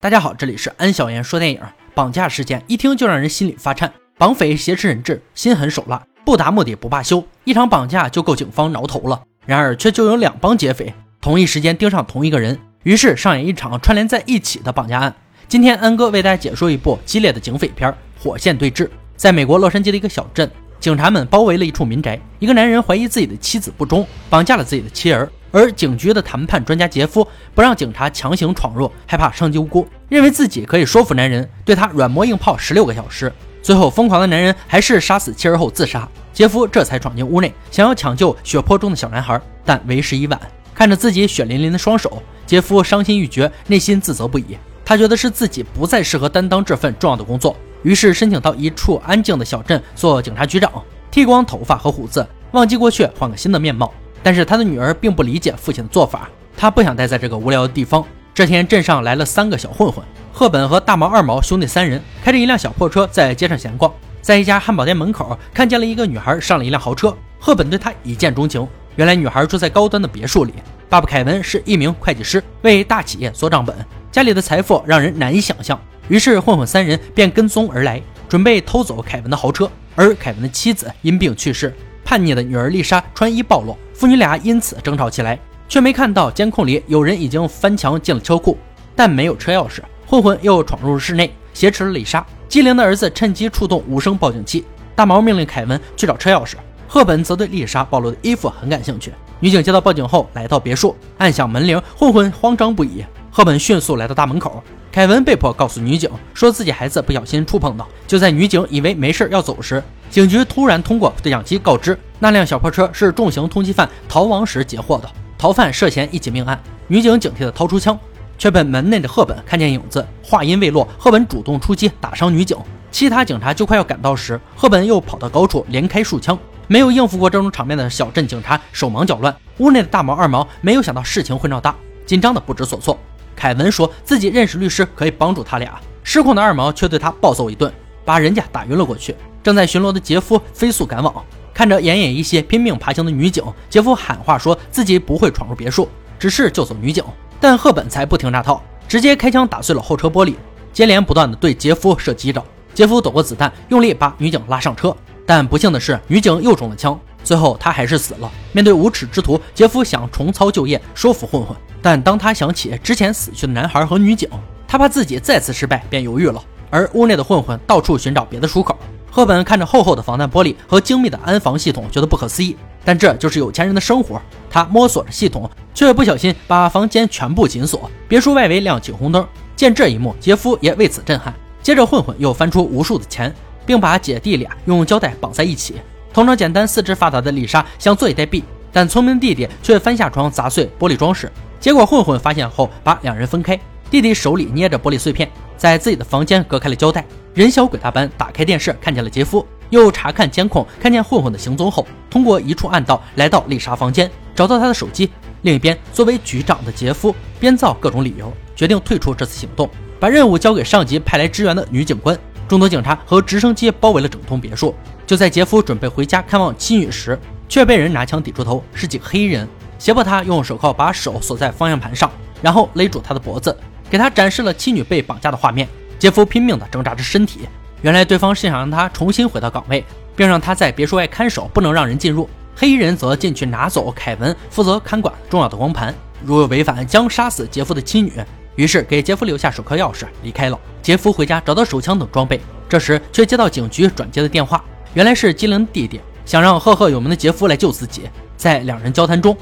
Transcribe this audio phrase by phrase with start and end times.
[0.00, 1.60] 大家好，这里是安小言说电影。
[1.92, 9.20] 绑架事件一听就让人心里发颤，绑匪挟持人质，心狠手辣，不达目的不罢休，一场绑架就够警方挠头了。
[9.44, 15.12] 然而却就有两帮劫匪同一时间盯上同一个人，于是上演一场串联在一起的绑架案。
[15.48, 17.90] 今天安哥为大家解说一部激烈的警匪片
[18.22, 18.84] 《火线对峙》。
[19.16, 25.28] 在美国洛杉矶的一个小镇，警察们包围了一处民宅，一个男人怀疑自己的妻子不忠，绑架了自己的妻儿。
[25.50, 33.32] 而警局的谈判专家杰夫不让警察强行闯入，害怕伤及无辜，认为自己可以说服男人对他软磨硬泡十六个小时。
[33.62, 36.08] 最后，疯狂的男人还是杀死妻儿后自杀。
[36.32, 40.40] 杰夫这才闯进屋内，想要抢救血泊中的小男孩，但为时已晚。
[40.74, 44.56] 看着自己血淋淋的双手，杰夫伤心欲绝，内心自责不已。
[44.84, 50.72] 他觉得是自己不再适合担当这份重要的工作，于是申请到一处安静的小镇做警察局长，
[51.10, 53.92] 剃光头发和胡子，忘记过去，换个新的面貌。
[54.22, 58.04] 但是他的女儿并不理解父亲的做法，他不想待在这个无聊的地方。
[58.34, 63.92] 这天，镇上来了三个小混混，赫本和大毛、二毛兄弟三人开着一辆小破车在街上闲逛，
[64.22, 68.66] 在一家汉堡店门口看见了一个女孩上了一辆豪车，赫本对她一见钟情。
[68.94, 70.54] 原来女孩住在高端的别墅里，
[70.88, 73.74] 爸爸凯文是一名会计师，为大企业做账本，
[74.12, 75.78] 家里的财富让人难以想象。
[76.08, 79.70] 于是混混三人便跟踪而来，准备偷走凯文的豪车。
[79.96, 83.76] 而凯文的妻子因病去世，叛逆的女儿丽莎穿衣暴露。
[83.98, 85.36] 父女俩因此争吵起来，
[85.68, 88.56] 却没看到监控里有人已经翻墙进了车库，
[88.94, 89.80] 但没有车钥匙。
[90.06, 92.24] 混混又闯入室内，挟持了丽莎。
[92.48, 94.64] 机灵的儿子趁机触动无声报警器。
[94.94, 96.54] 大毛命令凯文去找车钥匙，
[96.86, 99.12] 赫本则对丽莎暴露的衣服很感兴趣。
[99.40, 103.04] 女警接到报警后来到别墅，按响门铃，混混慌张不已。
[103.32, 107.88] 赫本迅速来到大门口，凯文被迫告诉女警，说自己孩子不小心触碰到。
[108.06, 111.98] 就在女警以为没事要走时，警局突然通过对讲机告知。
[112.20, 116.58] 那辆小破车是重型通缉犯逃亡时截获的，逃犯涉嫌一起命案。
[116.88, 117.96] 女警警惕地掏出枪，
[118.36, 120.04] 却被门内的赫本看见影子。
[120.22, 122.56] 话音未落，赫本主动出击，打伤女警。
[122.90, 126.36] 其他警察就快要赶到时，赫本又跑到高处，连开数枪。
[126.66, 129.34] 没有应付过这种场面的小镇警察手忙脚乱。
[129.58, 132.98] 屋内的大毛、二毛没有想到事情会闹大，紧张的不知所措。
[133.36, 135.78] 凯文说自己认识律师，可以帮助他俩。
[136.02, 137.72] 失控的二毛却对他暴揍一顿，
[138.04, 139.14] 把人家打晕了过去。
[139.42, 141.24] 正在巡逻的杰夫飞速赶往。
[141.58, 147.02] 看着奄奄一息、拼命爬行的女警，杰夫喊话说自己不会闯入别墅，只是救走女警。
[147.40, 150.36] 但赫本才不听那套，直接开枪打碎了后车玻璃，
[150.72, 152.40] 接连不断的对杰夫射击着。
[152.74, 154.96] 杰夫躲过子弹，用力把女警拉上车，
[155.26, 158.30] 但不幸的是，女警又中了枪，最后他还是死了。
[158.52, 164.30] 面对无耻之徒，杰夫想重操旧业，说服混混，但当他想起之前死去的男孩和女警，
[164.68, 166.40] 他怕自己再次失败，便犹豫了。
[166.70, 168.78] 而屋内的混混到处寻找别的出口。
[169.10, 172.56] 赫本看着厚厚的防弹玻璃和精密的安防系统，觉得不可思议。
[172.84, 174.20] 但这就是有钱人的生活。
[174.50, 177.90] 他摸索着系统，却不小心把房间全部紧锁。
[178.06, 179.26] 别墅外围亮起红灯。
[179.56, 181.34] 见这一幕，杰夫也为此震撼。
[181.62, 183.34] 接着，混混又翻出无数的钱，
[183.66, 185.74] 并把姐弟俩用胶带绑在一起。
[186.12, 188.42] 通常简单、四肢发达的丽莎想坐以待毙，
[188.72, 191.30] 但聪明的弟弟却翻下床砸碎玻璃装饰。
[191.60, 193.58] 结果混混发现后，把两人分开。
[193.90, 197.04] 弟弟手里捏着玻璃碎片，在自己的房间隔开了胶带。
[197.34, 205.10] 人小鬼大般打开电视，看见了杰夫，又查看监控，看见混混的行踪后，通过一处暗道来到丽莎房间，找到她的手机。
[205.42, 209.68] 另一边，作为局长的杰夫编造各种理由，决定退出这次行动，
[210.00, 212.18] 把任务交给上级派来支援的女警官。
[212.48, 214.74] 众多警察和直升机包围了整栋别墅。
[215.06, 219.46] 就在杰夫准备回家看望妻女时，却被人拿枪抵住头，是几个黑衣人
[219.78, 222.10] 胁迫他用手铐把手锁在方向盘上，
[222.42, 223.56] 然后勒住他的脖子，
[223.90, 225.68] 给他展示了妻女被绑架的画面。
[225.98, 227.40] 杰夫拼命地挣扎着身体，
[227.82, 229.84] 原来对方是想让他重新回到岗位，
[230.14, 232.28] 并让他在别墅外看守，不能让人进入。
[232.54, 235.94] 黑衣人则进去拿走凯文负责看管重要的光盘，
[236.24, 238.12] 如有违反将杀死杰夫的妻女。
[238.56, 240.58] 于是给杰夫留下手铐钥匙，离开了。
[240.82, 248.02] 杰夫回家找到手枪等装备，这时却接到警局转接的电话，原来是机灵弟弟想让赫赫有名的杰夫来救自己。
[248.36, 249.36] 在两人交谈中。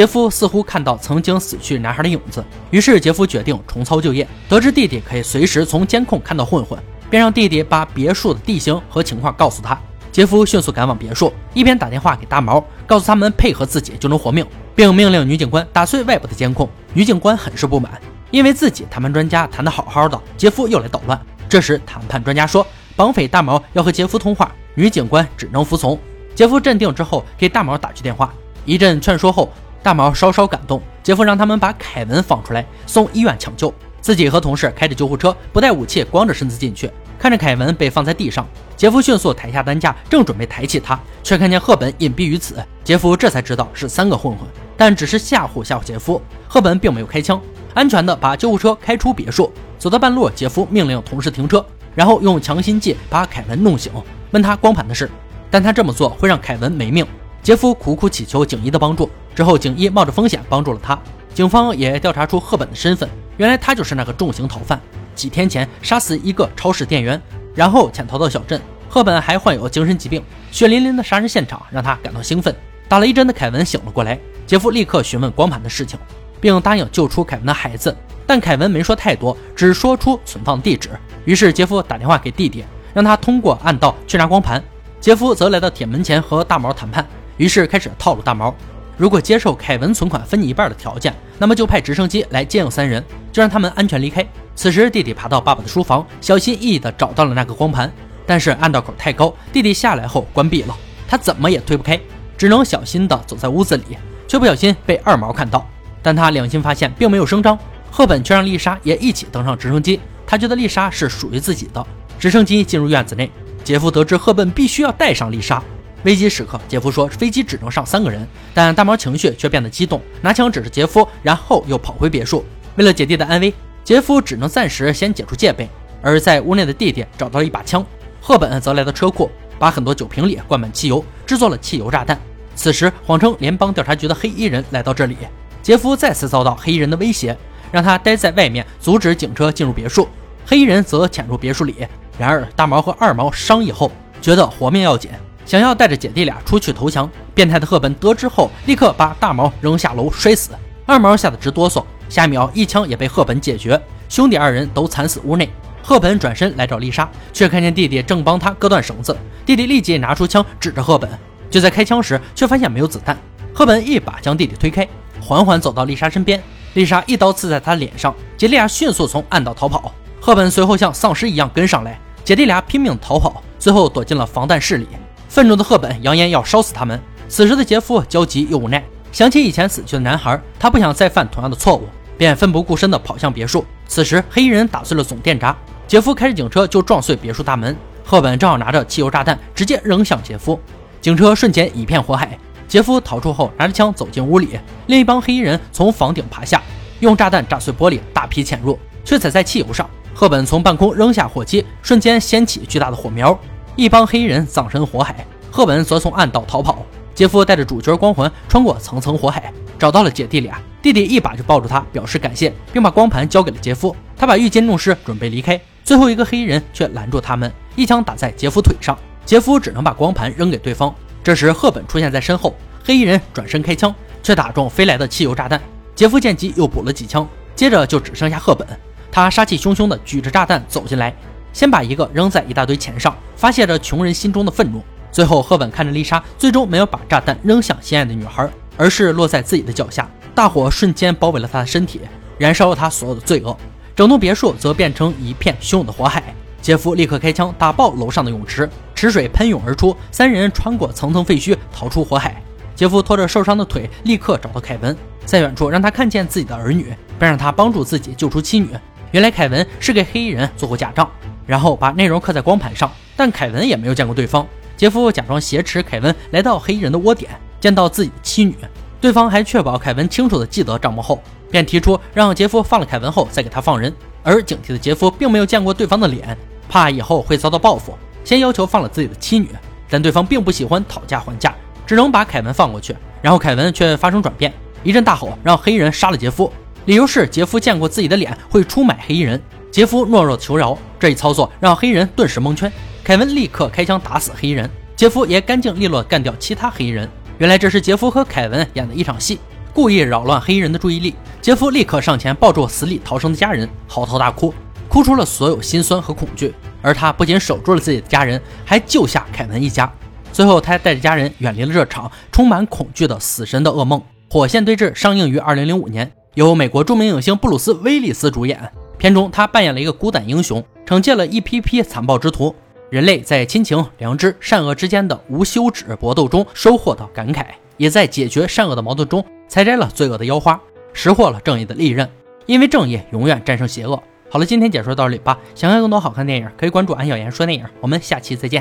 [0.00, 4.26] 杰夫似乎看到曾经死去男孩的影子，于是杰夫决定重操旧业。
[4.48, 9.78] 得知弟弟可以随时从监控看到混混，便让弟弟把别墅的地形和情况告诉他。
[10.10, 14.42] 杰夫迅速赶往别墅，一边打电话给大毛，告诉他们配合自己就能活命，
[14.74, 16.66] 并命令女警官打碎外部的监控。
[16.94, 18.00] 女警官很是不满，
[18.30, 21.20] 因为自己谈判专家谈得好好的，杰夫又来捣乱。
[21.46, 22.66] 这时谈判专家说，
[22.96, 26.00] 绑匪大毛要和杰夫通话，女警官只能服从。
[26.34, 28.32] 杰夫镇定之后，给大毛打去电话，
[28.64, 29.52] 一阵劝说后。
[29.82, 33.72] 大毛稍稍感动，杰夫让他们把凯文放出来，送医院抢救。
[34.00, 36.90] 自己和同事开着救护车，不带武器，光着身子进去。
[37.18, 38.46] 看着凯文被放在地上，
[38.76, 42.56] 杰夫迅速抬下担架，正准备抬起他，却看见赫本隐蔽于此。
[42.82, 46.20] 杰夫这才知道是三个混混，但只是吓唬吓唬杰夫。
[46.48, 47.40] 赫本并没有开枪，
[47.74, 49.52] 安全的把救护车开出别墅。
[49.78, 53.92] 走到半路，杰夫命令同事停车，然后用强心剂把凯文弄醒，
[54.30, 55.10] 问他光盘的事。
[55.50, 57.06] 但他这么做会让凯文没命。
[57.42, 60.98] 杰夫苦苦祈求警医的帮助，之后警医冒着风险帮助了他。
[61.32, 64.80] 警方也调查出赫本的身份，原来他就是那个重刑逃犯，
[65.14, 67.20] 几天前杀死一个超市店员，
[67.54, 68.60] 然后潜逃到小镇。
[68.88, 72.54] 赫本还患有精神疾病，血淋淋的杀人现场让他感到兴奋。
[72.88, 75.96] 打了一针的凯文醒了过来，杰夫立刻询问光盘的事情，
[76.40, 77.96] 并答应救出凯文的孩子。
[78.26, 80.90] 但凯文没说太多，只说出存放地址。
[81.24, 84.60] 于是杰夫打电话给弟弟，让他通过暗道去拿光盘。
[85.00, 87.06] 杰夫则来到铁门前和大毛谈判，
[87.36, 88.52] 于是开始套路大毛。
[89.00, 93.02] 如果接受凯文存款分你一半的条件，那么就派直升机来接应三人，
[93.32, 94.22] 就让他们安全离开。
[94.54, 97.90] 此时弟弟爬到爸爸的书房，小心翼翼地找到了那个光盘，
[98.26, 100.76] 但是暗道口太高，弟弟下来后关闭了，
[101.08, 101.98] 他怎么也推不开，
[102.36, 103.96] 只能小心地走在屋子里，
[104.28, 105.66] 却不小心被二毛看到。
[106.02, 107.58] 但他良心发现，并没有声张。
[107.90, 111.86] 赫本却让丽莎也一起登上直升机，他觉得丽莎是属于自己的。
[112.18, 113.30] 直升机进入院子内，
[113.64, 115.62] 杰夫得知赫本必须要带上丽莎。
[116.04, 122.44] 危机时刻，杰夫说飞机只能上三个人，但大毛情绪却变得激动，拿枪指着杰夫，然后又跑回别墅。
[122.76, 123.52] 为了姐弟的安危，
[123.84, 125.68] 杰夫只能暂时先解除戒备。
[126.02, 127.84] 而在屋内的弟弟找到了一把枪，
[128.20, 132.18] 赫本则来到车库，把很多酒瓶里灌满汽油，制作了汽油炸弹。
[132.54, 135.16] 此时，谎称联邦调查局的黑衣人来到这里，
[135.62, 137.36] 杰夫再次遭到黑衣人的威胁。
[137.70, 140.08] 让他待在外面，阻止警车进入别墅。
[140.44, 141.86] 黑衣人则潜入别墅里。
[142.18, 145.10] 然而，大毛和二毛商议后，觉得活命要紧，
[145.50, 147.10] 想要带着姐弟俩出去投降。
[147.34, 150.52] 变态的赫本得知后，立刻把大毛扔下楼摔死。
[150.86, 153.80] 二毛吓得直哆嗦，下一秒一枪也被赫本解决。
[154.08, 155.50] 兄弟二人都惨死屋内。
[155.82, 159.16] 赫本转身来找丽莎，却看见弟弟正帮他割断绳子。
[159.44, 161.10] 弟弟立即拿出枪指着赫本，
[161.50, 163.18] 就在开枪时，却发现没有子弹。
[163.52, 164.86] 赫本一把将弟弟推开，
[165.20, 166.40] 缓缓走到丽莎身边。
[166.74, 169.92] 丽莎一刀刺在他脸上，姐弟俩迅速从暗道逃跑。
[170.20, 174.86] 赫本随后像丧尸一样跟上来，姐弟俩拼命逃跑，最后躲进了防弹室里。
[175.30, 177.00] 愤怒的赫本扬言要烧死他们。
[177.28, 181.88] 此时的杰夫焦急又无奈，想起以前死去的男孩，他不想再犯同样的错误，
[182.18, 183.64] 便奋不顾身地跑向别墅。
[183.86, 185.56] 此时黑衣人打碎了总电闸，
[185.86, 187.76] 杰夫开着警车就撞碎别墅大门。
[188.04, 190.58] 赫本正好拿着汽油炸弹，直接扔向杰夫，
[191.00, 192.36] 警车瞬间一片火海。
[192.66, 194.58] 杰夫逃出后，拿着枪走进屋里。
[194.88, 196.60] 另一帮黑衣人从房顶爬下，
[196.98, 199.88] 用炸弹炸碎玻璃，大批潜入，却踩在汽油上。
[200.12, 203.38] 赫本从半空扔下火机，瞬间掀起巨大的火苗。
[203.80, 206.84] 一帮黑衣人葬身火海，赫本则从暗道逃跑。
[207.14, 210.60] 杰夫带着主角光环穿过层层火海，找到了姐弟俩。
[210.82, 213.96] 弟弟一把就抱住他，表示感谢，并把光盘交给了杰夫。
[214.18, 215.58] 他把浴巾弄湿，准备离开。
[215.82, 218.94] 最后一个黑衣人却拦住他们，一枪打在杰夫腿上。
[219.24, 220.94] 杰夫只能把光盘扔给对方。
[221.24, 222.54] 这时，赫本出现在身后，
[222.84, 225.58] 黑衣人转身开枪，却打中飞来的汽油炸弹。
[225.94, 227.26] 杰夫见机又补了几枪，
[227.56, 228.68] 接着就只剩下赫本。
[229.10, 231.12] 他杀气汹汹地举着炸弹走进来，
[231.52, 234.82] 先把一个扔在一大堆钱上，发泄着穷人心中的愤怒。
[235.12, 240.08] 最后，赫本看着丽莎，最终没有把炸弹扔向心爱的女孩，而是落在自己的脚下。
[240.34, 242.00] 大火瞬间包围了他的身体，
[242.38, 243.56] 燃烧了他所有的罪恶。
[243.96, 246.22] 整栋别墅则变成一片汹涌的火海。
[246.62, 248.68] 杰夫立刻开枪打爆楼上的泳池。
[248.94, 252.40] 池水喷涌而出，三人穿过层层废墟逃出火海。
[252.76, 258.68] 杰夫拖着受伤的腿，立刻找到凯文，在远处让他看见自己的儿女，并让他帮助自己救出妻女。
[259.10, 261.10] 原来凯文是给黑衣人做过假账，
[261.50, 264.46] 然后把内容刻在光盘上，但凯文也没有见过对方。
[264.76, 267.28] 杰夫假装挟持凯文来到黑衣人的窝点，
[267.58, 268.54] 见到自己的妻女，
[269.00, 273.92] 对方还确保凯文清楚的记得账目后，便提出让杰夫放了凯文后再给他放人。
[274.22, 276.38] 而警惕的杰夫并没有见过对方的脸，
[276.68, 277.98] 怕以后会遭到报复。
[278.22, 279.48] 先要求放了自己的妻女，
[279.88, 281.52] 但对方并不喜欢讨价还价，
[281.84, 282.94] 只能把凯文放过去。
[283.20, 284.54] 然后凯文却发生转变，
[284.84, 286.52] 一阵大吼，让黑衣人杀了杰夫。
[286.84, 289.42] 理由是杰夫见过自己的脸，会出卖黑衣人。
[289.70, 292.70] 杰夫懦弱求饶，这一操作让黑人顿时蒙圈。
[293.04, 297.08] 凯文立刻开枪打死黑人，杰夫也干净利落干掉其他黑衣人。
[297.38, 299.38] 原来这是杰夫和凯文演的一场戏，
[299.72, 301.14] 故意扰乱黑衣人的注意力。
[301.40, 304.52] 杰夫立刻上前抱住死里逃生的家人，嚎啕大哭，
[304.88, 306.52] 哭出了所有心酸和恐惧。
[306.82, 309.90] 而他不仅守住了自己的家人，还救下凯文一家。
[310.32, 314.00] 最后，他带着家人远离了这场充满恐惧的死神的噩梦。
[314.32, 318.70] 《火线对峙》上映于2005年，由美国著名影星布鲁斯·威利斯主演。
[319.00, 322.54] 片中，他扮演了一个孤胆英雄，惩戒了一批批残暴之徒。
[322.90, 327.46] 人类在亲情、良知、善恶之间的无休止搏斗中收获到感慨，
[327.78, 330.60] 也在解决善恶的矛盾中采摘了罪恶的妖花，
[330.92, 332.06] 拾获了正义的利刃。
[332.44, 334.02] 因为正义永远战胜邪恶。
[334.28, 335.38] 好了，今天解说到这里吧。
[335.54, 337.64] 想看更多好看电影，可以关注安小言说电影。
[337.80, 338.58] 我们下期再见。